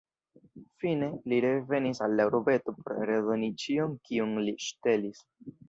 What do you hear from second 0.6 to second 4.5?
Fine, li revenis al la urbeto por redoni ĉion kiun